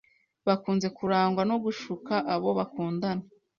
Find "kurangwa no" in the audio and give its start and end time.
0.97-1.57